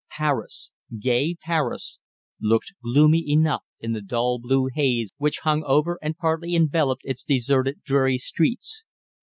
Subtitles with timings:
[0.17, 1.99] Paris gay Paris
[2.41, 7.23] looked gloomy enough in the dull blue haze which hung over and partly enveloped its
[7.23, 8.83] deserted, dreary streets.